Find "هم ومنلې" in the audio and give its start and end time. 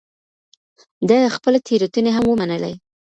2.13-2.73